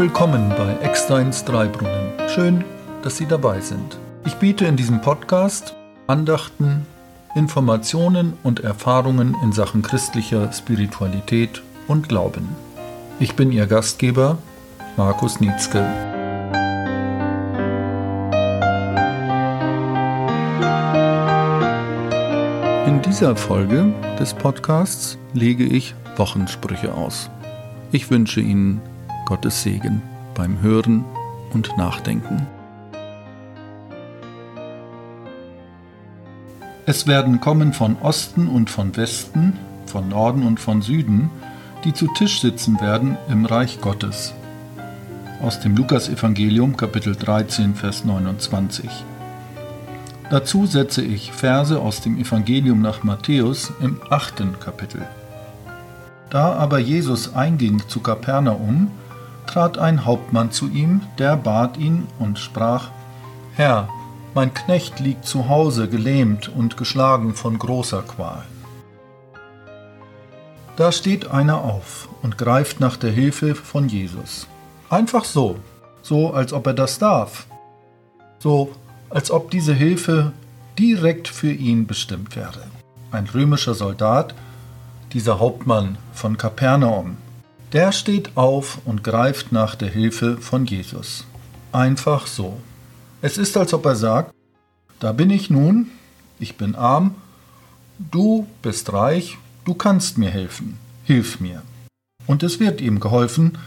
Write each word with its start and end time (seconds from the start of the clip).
willkommen 0.00 0.48
bei 0.56 0.78
Ecksteins 0.82 1.44
Dreibrunnen. 1.44 2.12
Schön, 2.30 2.64
dass 3.02 3.18
Sie 3.18 3.26
dabei 3.26 3.60
sind. 3.60 3.98
Ich 4.24 4.34
biete 4.36 4.64
in 4.64 4.74
diesem 4.74 5.02
Podcast 5.02 5.74
Andachten, 6.06 6.86
Informationen 7.34 8.32
und 8.42 8.60
Erfahrungen 8.60 9.36
in 9.42 9.52
Sachen 9.52 9.82
christlicher 9.82 10.50
Spiritualität 10.54 11.62
und 11.86 12.08
Glauben. 12.08 12.48
Ich 13.18 13.36
bin 13.36 13.52
Ihr 13.52 13.66
Gastgeber, 13.66 14.38
Markus 14.96 15.38
Nietzsche. 15.38 15.80
In 22.86 23.02
dieser 23.02 23.36
Folge 23.36 23.92
des 24.18 24.32
Podcasts 24.32 25.18
lege 25.34 25.64
ich 25.64 25.94
Wochensprüche 26.16 26.94
aus. 26.94 27.28
Ich 27.92 28.10
wünsche 28.10 28.40
Ihnen 28.40 28.80
Gottes 29.30 29.62
Segen 29.62 30.02
beim 30.34 30.60
Hören 30.60 31.04
und 31.52 31.76
Nachdenken. 31.76 32.48
Es 36.84 37.06
werden 37.06 37.40
kommen 37.40 37.72
von 37.72 37.96
Osten 38.02 38.48
und 38.48 38.70
von 38.70 38.96
Westen, 38.96 39.56
von 39.86 40.08
Norden 40.08 40.44
und 40.44 40.58
von 40.58 40.82
Süden, 40.82 41.30
die 41.84 41.94
zu 41.94 42.08
Tisch 42.08 42.40
sitzen 42.40 42.80
werden 42.80 43.16
im 43.28 43.44
Reich 43.46 43.80
Gottes. 43.80 44.34
Aus 45.40 45.60
dem 45.60 45.76
Lukasevangelium 45.76 46.76
Kapitel 46.76 47.14
13 47.14 47.76
Vers 47.76 48.04
29. 48.04 48.90
Dazu 50.28 50.66
setze 50.66 51.02
ich 51.02 51.30
Verse 51.30 51.78
aus 51.78 52.00
dem 52.00 52.18
Evangelium 52.18 52.82
nach 52.82 53.04
Matthäus 53.04 53.72
im 53.80 54.00
achten 54.10 54.58
Kapitel. 54.58 55.06
Da 56.30 56.54
aber 56.54 56.80
Jesus 56.80 57.32
einging 57.32 57.80
zu 57.86 58.00
Kapernaum, 58.00 58.90
trat 59.50 59.78
ein 59.78 60.04
Hauptmann 60.04 60.52
zu 60.52 60.68
ihm, 60.68 61.00
der 61.18 61.36
bat 61.36 61.76
ihn 61.76 62.06
und 62.20 62.38
sprach, 62.38 62.90
Herr, 63.54 63.88
mein 64.32 64.54
Knecht 64.54 65.00
liegt 65.00 65.24
zu 65.26 65.48
Hause 65.48 65.88
gelähmt 65.88 66.48
und 66.48 66.76
geschlagen 66.76 67.34
von 67.34 67.58
großer 67.58 68.02
Qual. 68.02 68.44
Da 70.76 70.92
steht 70.92 71.32
einer 71.32 71.64
auf 71.64 72.08
und 72.22 72.38
greift 72.38 72.78
nach 72.78 72.96
der 72.96 73.10
Hilfe 73.10 73.56
von 73.56 73.88
Jesus. 73.88 74.46
Einfach 74.88 75.24
so, 75.24 75.56
so 76.00 76.32
als 76.32 76.52
ob 76.52 76.68
er 76.68 76.74
das 76.74 77.00
darf, 77.00 77.46
so 78.38 78.70
als 79.10 79.32
ob 79.32 79.50
diese 79.50 79.74
Hilfe 79.74 80.32
direkt 80.78 81.26
für 81.26 81.52
ihn 81.52 81.88
bestimmt 81.88 82.36
wäre. 82.36 82.62
Ein 83.10 83.26
römischer 83.26 83.74
Soldat, 83.74 84.32
dieser 85.12 85.40
Hauptmann 85.40 85.98
von 86.12 86.36
Kapernaum, 86.36 87.16
der 87.72 87.92
steht 87.92 88.36
auf 88.36 88.78
und 88.84 89.04
greift 89.04 89.52
nach 89.52 89.74
der 89.74 89.88
Hilfe 89.88 90.38
von 90.38 90.66
Jesus. 90.66 91.24
Einfach 91.72 92.26
so. 92.26 92.60
Es 93.22 93.38
ist, 93.38 93.56
als 93.56 93.72
ob 93.74 93.84
er 93.86 93.96
sagt, 93.96 94.34
da 94.98 95.12
bin 95.12 95.30
ich 95.30 95.50
nun, 95.50 95.90
ich 96.38 96.56
bin 96.56 96.74
arm, 96.74 97.14
du 97.98 98.46
bist 98.62 98.92
reich, 98.92 99.38
du 99.64 99.74
kannst 99.74 100.18
mir 100.18 100.30
helfen, 100.30 100.78
hilf 101.04 101.38
mir. 101.40 101.62
Und 102.26 102.42
es 102.42 102.60
wird 102.60 102.80
ihm 102.80 103.00
geholfen. 103.00 103.58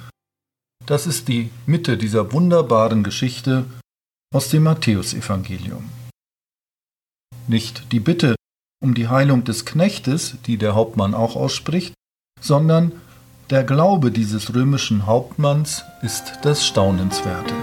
Das 0.85 1.07
ist 1.07 1.27
die 1.27 1.49
Mitte 1.65 1.97
dieser 1.97 2.33
wunderbaren 2.33 3.03
Geschichte 3.03 3.65
aus 4.33 4.49
dem 4.49 4.63
Matthäusevangelium. 4.63 5.89
Nicht 7.47 7.91
die 7.91 7.99
Bitte 7.99 8.35
um 8.81 8.93
die 8.93 9.07
Heilung 9.07 9.43
des 9.43 9.65
Knechtes, 9.65 10.37
die 10.45 10.57
der 10.57 10.75
Hauptmann 10.75 11.13
auch 11.13 11.35
ausspricht, 11.35 11.93
sondern 12.41 12.91
der 13.49 13.63
Glaube 13.63 14.11
dieses 14.11 14.53
römischen 14.55 15.05
Hauptmanns 15.05 15.83
ist 16.01 16.39
das 16.43 16.65
Staunenswerte. 16.65 17.53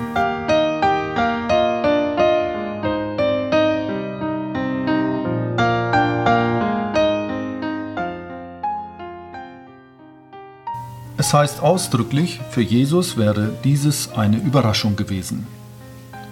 Es 11.16 11.34
heißt 11.34 11.62
ausdrücklich, 11.62 12.40
für 12.50 12.62
Jesus 12.62 13.16
wäre 13.16 13.52
dieses 13.64 14.12
eine 14.12 14.38
Überraschung 14.38 14.96
gewesen. 14.96 15.46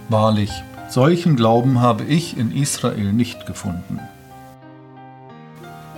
Wahrlich, 0.08 0.50
solchen 0.88 1.36
Glauben 1.36 1.80
habe 1.80 2.04
ich 2.04 2.36
in 2.36 2.50
Israel 2.50 3.12
nicht 3.12 3.46
gefunden. 3.46 4.00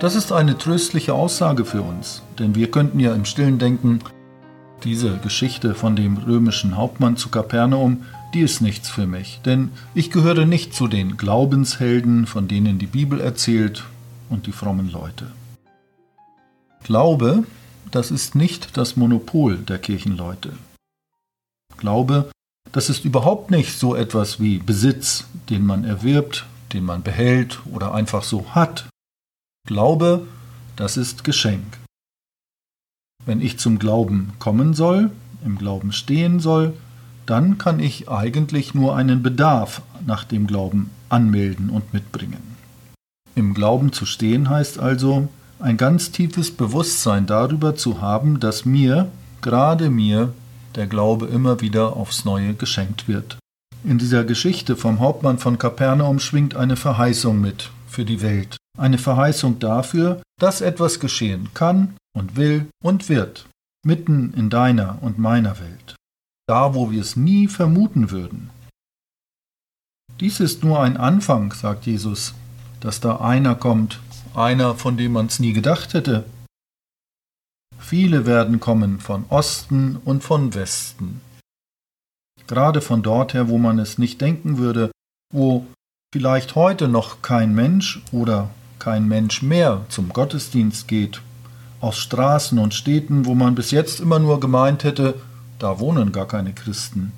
Das 0.01 0.15
ist 0.15 0.31
eine 0.31 0.57
tröstliche 0.57 1.13
Aussage 1.13 1.63
für 1.63 1.83
uns, 1.83 2.23
denn 2.39 2.55
wir 2.55 2.71
könnten 2.71 2.99
ja 2.99 3.13
im 3.13 3.23
stillen 3.23 3.59
denken, 3.59 3.99
diese 4.83 5.17
Geschichte 5.17 5.75
von 5.75 5.95
dem 5.95 6.17
römischen 6.17 6.75
Hauptmann 6.75 7.17
zu 7.17 7.29
Kapernaum, 7.29 8.03
die 8.33 8.39
ist 8.39 8.61
nichts 8.61 8.89
für 8.89 9.05
mich, 9.05 9.41
denn 9.45 9.69
ich 9.93 10.09
gehöre 10.09 10.47
nicht 10.47 10.73
zu 10.73 10.87
den 10.87 11.17
Glaubenshelden, 11.17 12.25
von 12.25 12.47
denen 12.47 12.79
die 12.79 12.87
Bibel 12.87 13.21
erzählt 13.21 13.83
und 14.27 14.47
die 14.47 14.53
frommen 14.53 14.91
Leute. 14.91 15.27
Glaube, 16.83 17.43
das 17.91 18.09
ist 18.09 18.33
nicht 18.33 18.77
das 18.77 18.95
Monopol 18.95 19.57
der 19.57 19.77
Kirchenleute. 19.77 20.53
Glaube, 21.77 22.31
das 22.71 22.89
ist 22.89 23.05
überhaupt 23.05 23.51
nicht 23.51 23.77
so 23.77 23.93
etwas 23.93 24.39
wie 24.39 24.57
Besitz, 24.57 25.25
den 25.51 25.63
man 25.63 25.83
erwirbt, 25.83 26.47
den 26.73 26.85
man 26.85 27.03
behält 27.03 27.59
oder 27.71 27.93
einfach 27.93 28.23
so 28.23 28.55
hat. 28.55 28.85
Glaube, 29.67 30.27
das 30.75 30.97
ist 30.97 31.23
Geschenk. 31.23 31.79
Wenn 33.25 33.41
ich 33.41 33.59
zum 33.59 33.77
Glauben 33.77 34.33
kommen 34.39 34.73
soll, 34.73 35.11
im 35.45 35.57
Glauben 35.57 35.91
stehen 35.91 36.39
soll, 36.39 36.73
dann 37.27 37.57
kann 37.57 37.79
ich 37.79 38.09
eigentlich 38.09 38.73
nur 38.73 38.95
einen 38.95 39.21
Bedarf 39.21 39.83
nach 40.05 40.23
dem 40.23 40.47
Glauben 40.47 40.89
anmelden 41.09 41.69
und 41.69 41.93
mitbringen. 41.93 42.57
Im 43.35 43.53
Glauben 43.53 43.93
zu 43.93 44.05
stehen 44.05 44.49
heißt 44.49 44.79
also, 44.79 45.29
ein 45.59 45.77
ganz 45.77 46.11
tiefes 46.11 46.51
Bewusstsein 46.51 47.27
darüber 47.27 47.75
zu 47.75 48.01
haben, 48.01 48.39
dass 48.39 48.65
mir, 48.65 49.11
gerade 49.41 49.89
mir, 49.89 50.33
der 50.75 50.87
Glaube 50.87 51.27
immer 51.27 51.61
wieder 51.61 51.95
aufs 51.95 52.25
Neue 52.25 52.55
geschenkt 52.55 53.07
wird. 53.07 53.37
In 53.83 53.99
dieser 53.99 54.23
Geschichte 54.23 54.75
vom 54.75 54.99
Hauptmann 54.99 55.37
von 55.37 55.57
Kapernaum 55.59 56.19
schwingt 56.19 56.55
eine 56.55 56.75
Verheißung 56.75 57.39
mit 57.39 57.69
für 57.87 58.05
die 58.05 58.21
Welt 58.21 58.57
eine 58.81 58.97
Verheißung 58.97 59.59
dafür, 59.59 60.21
dass 60.39 60.61
etwas 60.61 60.99
geschehen 60.99 61.49
kann 61.53 61.95
und 62.13 62.35
will 62.35 62.67
und 62.83 63.09
wird, 63.09 63.47
mitten 63.85 64.33
in 64.33 64.49
deiner 64.49 64.97
und 65.01 65.19
meiner 65.19 65.59
Welt, 65.59 65.95
da 66.47 66.73
wo 66.73 66.91
wir 66.91 67.01
es 67.01 67.15
nie 67.15 67.47
vermuten 67.47 68.11
würden. 68.11 68.49
Dies 70.19 70.39
ist 70.39 70.63
nur 70.63 70.81
ein 70.81 70.97
Anfang, 70.97 71.53
sagt 71.53 71.85
Jesus, 71.85 72.33
dass 72.79 72.99
da 72.99 73.17
einer 73.17 73.55
kommt, 73.55 73.99
einer, 74.35 74.75
von 74.75 74.97
dem 74.97 75.13
man 75.13 75.27
es 75.27 75.39
nie 75.39 75.53
gedacht 75.53 75.93
hätte. 75.93 76.25
Viele 77.77 78.25
werden 78.25 78.59
kommen 78.59 78.99
von 78.99 79.25
Osten 79.29 79.97
und 79.97 80.23
von 80.23 80.53
Westen. 80.53 81.21
Gerade 82.47 82.81
von 82.81 83.03
dort 83.03 83.33
her, 83.33 83.47
wo 83.47 83.57
man 83.57 83.79
es 83.79 83.97
nicht 83.97 84.21
denken 84.21 84.57
würde, 84.57 84.91
wo 85.33 85.67
vielleicht 86.13 86.55
heute 86.55 86.87
noch 86.87 87.21
kein 87.21 87.53
Mensch 87.53 88.01
oder 88.11 88.49
kein 88.81 89.07
Mensch 89.07 89.43
mehr 89.43 89.85
zum 89.89 90.09
Gottesdienst 90.09 90.87
geht, 90.87 91.21
aus 91.81 91.97
Straßen 91.97 92.57
und 92.57 92.73
Städten, 92.73 93.25
wo 93.25 93.35
man 93.35 93.53
bis 93.53 93.69
jetzt 93.69 93.99
immer 93.99 94.17
nur 94.17 94.39
gemeint 94.39 94.83
hätte, 94.83 95.13
da 95.59 95.79
wohnen 95.79 96.11
gar 96.11 96.27
keine 96.27 96.51
Christen. 96.51 97.11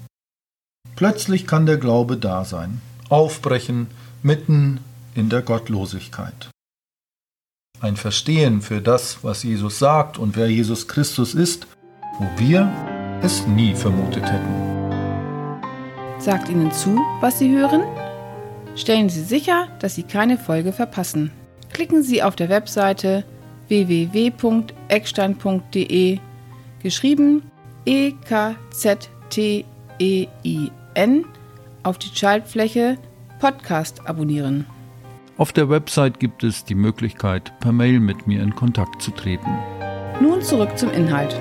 Plötzlich 0.97 1.47
kann 1.47 1.65
der 1.65 1.77
Glaube 1.77 2.17
da 2.17 2.43
sein, 2.43 2.81
aufbrechen 3.07 3.87
mitten 4.21 4.81
in 5.15 5.29
der 5.29 5.41
Gottlosigkeit. 5.41 6.49
Ein 7.79 7.95
Verstehen 7.95 8.61
für 8.61 8.81
das, 8.81 9.23
was 9.23 9.43
Jesus 9.43 9.79
sagt 9.79 10.17
und 10.17 10.35
wer 10.35 10.49
Jesus 10.49 10.89
Christus 10.89 11.33
ist, 11.33 11.67
wo 12.19 12.27
wir 12.37 12.69
es 13.21 13.47
nie 13.47 13.73
vermutet 13.73 14.25
hätten. 14.25 15.61
Sagt 16.19 16.49
Ihnen 16.49 16.73
zu, 16.73 16.99
was 17.21 17.39
Sie 17.39 17.55
hören? 17.57 17.83
Stellen 18.75 19.07
Sie 19.07 19.23
sicher, 19.23 19.69
dass 19.79 19.95
Sie 19.95 20.03
keine 20.03 20.37
Folge 20.37 20.73
verpassen 20.73 21.31
klicken 21.73 22.03
Sie 22.03 22.21
auf 22.23 22.35
der 22.35 22.49
Webseite 22.49 23.23
www.eckstein.de 23.67 26.19
geschrieben 26.81 27.43
E 27.85 28.13
K 28.27 28.55
Z 28.71 29.09
T 29.29 29.63
E 29.99 30.25
I 30.43 30.71
N 30.93 31.25
auf 31.83 31.97
die 31.97 32.09
Schaltfläche 32.13 32.97
Podcast 33.39 34.05
abonnieren. 34.07 34.65
Auf 35.37 35.51
der 35.51 35.69
Website 35.69 36.19
gibt 36.19 36.43
es 36.43 36.63
die 36.63 36.75
Möglichkeit, 36.75 37.51
per 37.59 37.71
Mail 37.71 37.99
mit 37.99 38.27
mir 38.27 38.43
in 38.43 38.53
Kontakt 38.55 39.01
zu 39.01 39.09
treten. 39.11 39.49
Nun 40.21 40.43
zurück 40.43 40.77
zum 40.77 40.91
Inhalt. 40.91 41.35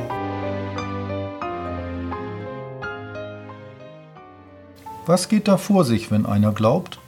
Was 5.05 5.28
geht 5.28 5.46
da 5.46 5.58
vor 5.58 5.85
sich, 5.85 6.11
wenn 6.11 6.25
einer 6.26 6.52
glaubt? 6.52 7.01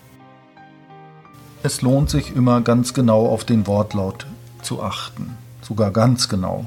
Es 1.65 1.81
lohnt 1.81 2.11
sich 2.11 2.37
immer 2.37 2.61
ganz 2.61 2.93
genau 2.93 3.27
auf 3.27 3.45
den 3.45 3.67
Wortlaut 3.67 4.27
zu 4.61 4.83
achten, 4.83 5.35
sogar 5.63 5.91
ganz 5.93 6.29
genau. 6.29 6.67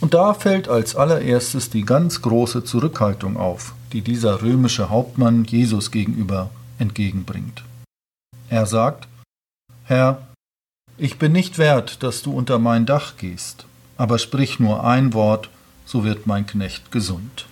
Und 0.00 0.12
da 0.12 0.34
fällt 0.34 0.68
als 0.68 0.94
allererstes 0.94 1.70
die 1.70 1.86
ganz 1.86 2.20
große 2.20 2.62
Zurückhaltung 2.62 3.38
auf, 3.38 3.74
die 3.94 4.02
dieser 4.02 4.42
römische 4.42 4.90
Hauptmann 4.90 5.44
Jesus 5.44 5.90
gegenüber 5.90 6.50
entgegenbringt. 6.78 7.64
Er 8.50 8.66
sagt, 8.66 9.08
Herr, 9.84 10.28
ich 10.98 11.18
bin 11.18 11.32
nicht 11.32 11.56
wert, 11.56 12.02
dass 12.02 12.20
du 12.20 12.32
unter 12.34 12.58
mein 12.58 12.84
Dach 12.84 13.16
gehst, 13.16 13.64
aber 13.96 14.18
sprich 14.18 14.60
nur 14.60 14.84
ein 14.84 15.14
Wort, 15.14 15.48
so 15.86 16.04
wird 16.04 16.26
mein 16.26 16.46
Knecht 16.46 16.92
gesund. 16.92 17.46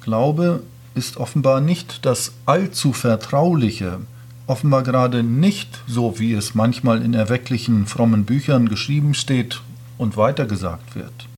Glaube 0.00 0.64
ist 0.96 1.18
offenbar 1.18 1.60
nicht 1.60 2.06
das 2.06 2.32
allzu 2.46 2.92
Vertrauliche, 2.92 4.00
offenbar 4.46 4.82
gerade 4.82 5.22
nicht 5.22 5.82
so, 5.86 6.18
wie 6.18 6.32
es 6.32 6.54
manchmal 6.54 7.02
in 7.02 7.14
erwecklichen 7.14 7.86
frommen 7.86 8.24
Büchern 8.24 8.68
geschrieben 8.68 9.14
steht 9.14 9.62
und 9.98 10.16
weitergesagt 10.16 10.94
wird. 10.94 11.28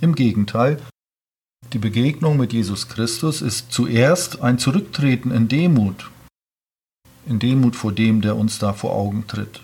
Im 0.00 0.14
Gegenteil, 0.14 0.80
die 1.72 1.78
Begegnung 1.78 2.36
mit 2.36 2.52
Jesus 2.52 2.88
Christus 2.88 3.42
ist 3.42 3.72
zuerst 3.72 4.42
ein 4.42 4.58
Zurücktreten 4.58 5.30
in 5.30 5.48
Demut, 5.48 6.10
in 7.26 7.38
Demut 7.38 7.76
vor 7.76 7.92
dem, 7.92 8.20
der 8.20 8.36
uns 8.36 8.58
da 8.58 8.72
vor 8.72 8.92
Augen 8.92 9.26
tritt. 9.26 9.60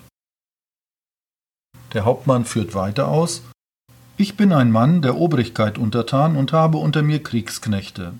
Der 1.92 2.04
Hauptmann 2.04 2.44
führt 2.44 2.74
weiter 2.74 3.08
aus, 3.08 3.42
ich 4.18 4.36
bin 4.36 4.52
ein 4.52 4.70
Mann 4.70 5.02
der 5.02 5.16
Obrigkeit 5.16 5.76
untertan 5.76 6.36
und 6.36 6.52
habe 6.52 6.78
unter 6.78 7.02
mir 7.02 7.22
Kriegsknechte. 7.22 8.14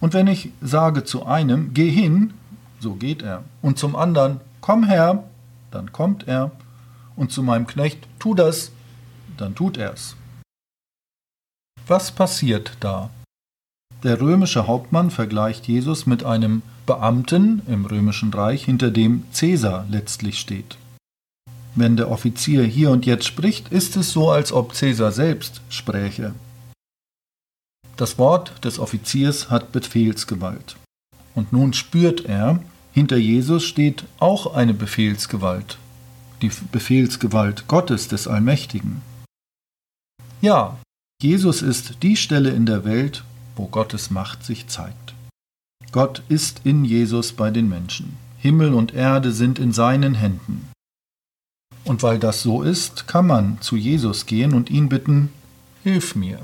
Und 0.00 0.14
wenn 0.14 0.26
ich 0.26 0.50
sage 0.60 1.04
zu 1.04 1.26
einem, 1.26 1.74
geh 1.74 1.90
hin, 1.90 2.32
so 2.80 2.94
geht 2.94 3.22
er, 3.22 3.44
und 3.62 3.78
zum 3.78 3.96
anderen, 3.96 4.40
komm 4.60 4.84
her, 4.84 5.24
dann 5.70 5.92
kommt 5.92 6.28
er, 6.28 6.52
und 7.16 7.32
zu 7.32 7.42
meinem 7.42 7.66
Knecht, 7.66 8.06
tu 8.18 8.34
das, 8.34 8.70
dann 9.36 9.54
tut 9.54 9.76
er's. 9.76 10.14
Was 11.86 12.12
passiert 12.12 12.76
da? 12.80 13.10
Der 14.04 14.20
römische 14.20 14.68
Hauptmann 14.68 15.10
vergleicht 15.10 15.66
Jesus 15.66 16.06
mit 16.06 16.22
einem 16.22 16.62
Beamten 16.86 17.62
im 17.66 17.84
römischen 17.84 18.32
Reich, 18.32 18.64
hinter 18.64 18.90
dem 18.90 19.24
Cäsar 19.32 19.84
letztlich 19.90 20.38
steht. 20.38 20.78
Wenn 21.74 21.96
der 21.96 22.10
Offizier 22.10 22.62
hier 22.62 22.90
und 22.90 23.06
jetzt 23.06 23.26
spricht, 23.26 23.70
ist 23.70 23.96
es 23.96 24.12
so, 24.12 24.30
als 24.30 24.52
ob 24.52 24.74
Cäsar 24.74 25.12
selbst 25.12 25.60
spräche. 25.68 26.34
Das 27.98 28.16
Wort 28.16 28.64
des 28.64 28.78
Offiziers 28.78 29.50
hat 29.50 29.72
Befehlsgewalt. 29.72 30.76
Und 31.34 31.52
nun 31.52 31.72
spürt 31.72 32.24
er, 32.26 32.60
hinter 32.92 33.16
Jesus 33.16 33.64
steht 33.64 34.04
auch 34.20 34.54
eine 34.54 34.72
Befehlsgewalt, 34.72 35.78
die 36.40 36.50
Befehlsgewalt 36.70 37.66
Gottes 37.66 38.06
des 38.06 38.28
Allmächtigen. 38.28 39.02
Ja, 40.40 40.78
Jesus 41.20 41.60
ist 41.60 42.04
die 42.04 42.16
Stelle 42.16 42.50
in 42.50 42.66
der 42.66 42.84
Welt, 42.84 43.24
wo 43.56 43.66
Gottes 43.66 44.12
Macht 44.12 44.44
sich 44.44 44.68
zeigt. 44.68 45.14
Gott 45.90 46.22
ist 46.28 46.60
in 46.62 46.84
Jesus 46.84 47.32
bei 47.32 47.50
den 47.50 47.68
Menschen. 47.68 48.16
Himmel 48.38 48.74
und 48.74 48.94
Erde 48.94 49.32
sind 49.32 49.58
in 49.58 49.72
seinen 49.72 50.14
Händen. 50.14 50.70
Und 51.84 52.04
weil 52.04 52.20
das 52.20 52.42
so 52.42 52.62
ist, 52.62 53.08
kann 53.08 53.26
man 53.26 53.60
zu 53.60 53.74
Jesus 53.74 54.26
gehen 54.26 54.54
und 54.54 54.70
ihn 54.70 54.88
bitten, 54.88 55.32
Hilf 55.82 56.14
mir. 56.14 56.38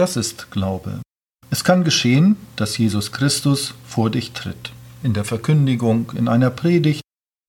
Das 0.00 0.16
ist 0.16 0.50
Glaube. 0.50 1.02
Es 1.50 1.62
kann 1.62 1.84
geschehen, 1.84 2.36
dass 2.56 2.78
Jesus 2.78 3.12
Christus 3.12 3.74
vor 3.86 4.08
dich 4.08 4.32
tritt. 4.32 4.72
In 5.02 5.12
der 5.12 5.24
Verkündigung, 5.24 6.12
in 6.16 6.26
einer 6.26 6.48
Predigt, 6.48 7.02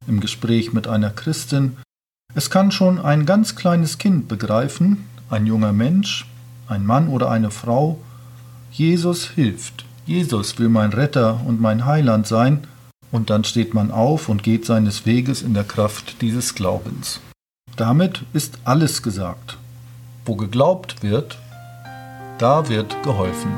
im 0.06 0.20
Gespräch 0.20 0.74
mit 0.74 0.86
einer 0.86 1.12
Christin. 1.12 1.78
Es 2.36 2.50
kann 2.50 2.74
schon 2.74 3.00
ein 3.00 3.26
ganz 3.26 3.56
kleines 3.56 4.00
Kind 4.00 4.28
begreifen, 4.28 5.06
ein 5.30 5.46
junger 5.46 5.72
Mensch, 5.72 6.28
ein 6.68 6.86
Mann 6.86 7.08
oder 7.08 7.32
eine 7.32 7.52
Frau, 7.52 8.02
Jesus 8.70 9.30
hilft. 9.30 9.86
Jesus 10.06 10.60
will 10.60 10.68
mein 10.68 10.92
Retter 10.92 11.40
und 11.46 11.62
mein 11.62 11.86
Heiland 11.86 12.28
sein, 12.28 12.68
und 13.14 13.30
dann 13.30 13.46
steht 13.46 13.74
man 13.74 13.92
auf 13.92 14.28
und 14.28 14.44
geht 14.44 14.66
seines 14.66 15.06
Weges 15.06 15.42
in 15.42 15.54
der 15.54 15.64
Kraft 15.64 16.22
dieses 16.22 16.54
Glaubens. 16.54 17.22
Damit 17.78 18.24
ist 18.34 18.60
alles 18.66 19.02
gesagt. 19.02 19.58
Wo 20.26 20.36
geglaubt 20.36 21.02
wird, 21.02 21.38
da 22.42 22.68
wird 22.70 23.04
geholfen. 23.04 23.56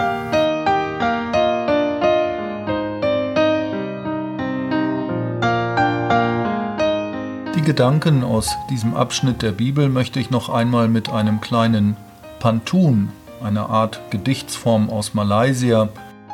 Die 7.56 7.62
Gedanken 7.62 8.25
aus 8.25 8.57
diesem 8.69 8.94
Abschnitt 8.94 9.41
der 9.41 9.53
Bibel 9.53 9.88
möchte 9.88 10.19
ich 10.19 10.31
noch 10.31 10.50
einmal 10.50 10.89
mit 10.89 11.09
einem 11.09 11.39
kleinen 11.39 11.95
Pantun, 12.39 13.09
einer 13.41 13.69
Art 13.69 14.01
Gedichtsform 14.09 14.89
aus 14.89 15.13
Malaysia, 15.13 15.88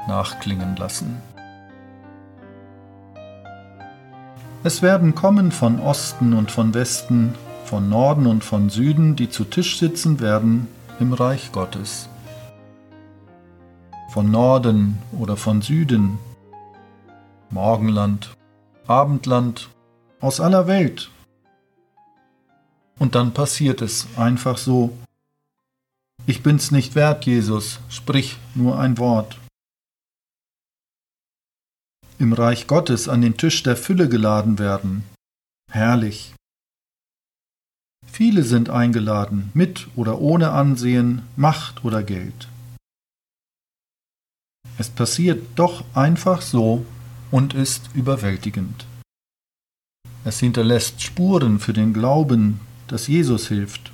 nachklingen 0.07 0.75
lassen. 0.75 1.21
Es 4.63 4.81
werden 4.81 5.13
kommen 5.13 5.51
von 5.51 5.79
Osten 5.79 6.33
und 6.33 6.49
von 6.49 6.73
Westen, 6.73 7.35
von 7.65 7.89
Norden 7.89 8.25
und 8.25 8.43
von 8.43 8.71
Süden, 8.71 9.15
die 9.15 9.29
zu 9.29 9.43
Tisch 9.43 9.77
sitzen 9.77 10.19
werden 10.19 10.67
im 10.99 11.13
Reich 11.13 11.51
Gottes. 11.51 12.09
Von 14.09 14.31
Norden 14.31 14.97
oder 15.19 15.37
von 15.37 15.61
Süden, 15.61 16.17
Morgenland, 17.49 18.35
Abendland, 18.87 19.69
aus 20.19 20.39
aller 20.41 20.67
Welt, 20.67 21.11
und 22.99 23.15
dann 23.15 23.33
passiert 23.33 23.81
es 23.81 24.07
einfach 24.17 24.57
so. 24.57 24.95
Ich 26.27 26.43
bin's 26.43 26.69
nicht 26.69 26.95
wert, 26.95 27.25
Jesus, 27.25 27.79
sprich 27.89 28.37
nur 28.53 28.77
ein 28.77 28.97
Wort. 28.97 29.37
Im 32.19 32.33
Reich 32.33 32.67
Gottes 32.67 33.07
an 33.07 33.21
den 33.21 33.37
Tisch 33.37 33.63
der 33.63 33.77
Fülle 33.77 34.09
geladen 34.09 34.59
werden. 34.59 35.05
Herrlich. 35.71 36.35
Viele 38.05 38.43
sind 38.43 38.69
eingeladen, 38.69 39.51
mit 39.53 39.87
oder 39.95 40.19
ohne 40.19 40.51
Ansehen, 40.51 41.21
Macht 41.37 41.85
oder 41.85 42.03
Geld. 42.03 42.49
Es 44.79 44.89
passiert 44.89 45.45
doch 45.55 45.83
einfach 45.93 46.41
so 46.41 46.85
und 47.31 47.53
ist 47.53 47.89
überwältigend. 47.93 48.85
Es 50.23 50.39
hinterlässt 50.39 51.01
Spuren 51.01 51.59
für 51.59 51.73
den 51.73 51.93
Glauben, 51.93 52.61
dass 52.87 53.07
Jesus 53.07 53.49
hilft. 53.49 53.91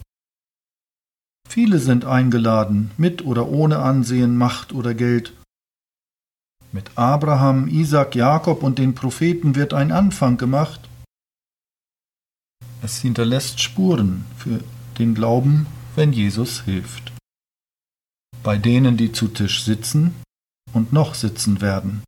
Viele 1.49 1.79
sind 1.79 2.05
eingeladen, 2.05 2.91
mit 2.97 3.25
oder 3.25 3.49
ohne 3.49 3.79
Ansehen, 3.79 4.37
Macht 4.37 4.73
oder 4.73 4.93
Geld. 4.93 5.33
Mit 6.71 6.91
Abraham, 6.95 7.67
Isaac, 7.67 8.13
Jakob 8.13 8.61
und 8.61 8.77
den 8.77 8.93
Propheten 8.93 9.55
wird 9.55 9.73
ein 9.73 9.91
Anfang 9.91 10.37
gemacht. 10.37 10.81
Es 12.83 13.01
hinterlässt 13.01 13.59
Spuren 13.59 14.25
für 14.37 14.63
den 14.99 15.15
Glauben, 15.15 15.65
wenn 15.95 16.13
Jesus 16.13 16.61
hilft. 16.61 17.11
Bei 18.43 18.57
denen, 18.59 18.97
die 18.97 19.11
zu 19.11 19.29
Tisch 19.29 19.63
sitzen 19.63 20.13
und 20.75 20.93
noch 20.93 21.15
sitzen 21.15 21.61
werden. 21.61 22.03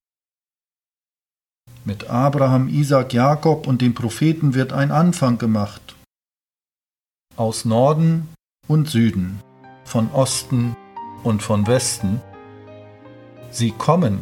Mit 1.85 2.09
Abraham, 2.09 2.67
Isaac, 2.67 3.13
Jakob 3.13 3.65
und 3.65 3.81
den 3.81 3.93
Propheten 3.93 4.53
wird 4.53 4.73
ein 4.73 4.91
Anfang 4.91 5.37
gemacht 5.37 5.95
aus 7.37 7.65
Norden 7.65 8.27
und 8.67 8.89
Süden, 8.89 9.39
von 9.85 10.11
Osten 10.11 10.75
und 11.23 11.41
von 11.41 11.65
Westen. 11.67 12.19
Sie 13.51 13.71
kommen. 13.71 14.19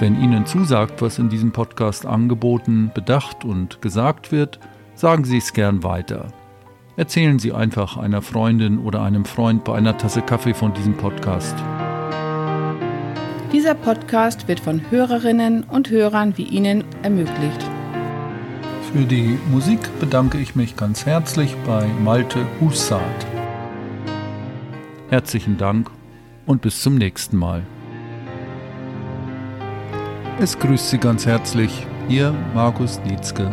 Wenn 0.00 0.20
Ihnen 0.20 0.44
zusagt, 0.44 1.00
was 1.00 1.20
in 1.20 1.28
diesem 1.28 1.52
Podcast 1.52 2.04
angeboten, 2.04 2.90
bedacht 2.92 3.44
und 3.44 3.80
gesagt 3.80 4.32
wird, 4.32 4.58
sagen 4.96 5.24
Sie 5.24 5.38
es 5.38 5.52
gern 5.52 5.84
weiter. 5.84 6.26
Erzählen 6.96 7.38
Sie 7.38 7.52
einfach 7.52 7.96
einer 7.96 8.20
Freundin 8.20 8.78
oder 8.78 9.02
einem 9.02 9.24
Freund 9.24 9.64
bei 9.64 9.74
einer 9.74 9.96
Tasse 9.96 10.20
Kaffee 10.20 10.52
von 10.52 10.74
diesem 10.74 10.94
Podcast. 10.94 11.56
Dieser 13.50 13.74
Podcast 13.74 14.46
wird 14.46 14.60
von 14.60 14.82
Hörerinnen 14.90 15.64
und 15.64 15.88
Hörern 15.88 16.36
wie 16.36 16.44
Ihnen 16.44 16.84
ermöglicht. 17.02 17.64
Für 18.92 19.04
die 19.04 19.38
Musik 19.50 19.80
bedanke 20.00 20.36
ich 20.38 20.54
mich 20.54 20.76
ganz 20.76 21.06
herzlich 21.06 21.56
bei 21.66 21.86
Malte 22.04 22.44
Hussard. 22.60 23.26
Herzlichen 25.08 25.56
Dank 25.56 25.90
und 26.44 26.60
bis 26.60 26.82
zum 26.82 26.96
nächsten 26.96 27.38
Mal. 27.38 27.62
Es 30.40 30.58
grüßt 30.58 30.90
Sie 30.90 30.98
ganz 30.98 31.24
herzlich, 31.24 31.86
Ihr 32.10 32.34
Markus 32.54 33.00
Dietzke 33.02 33.50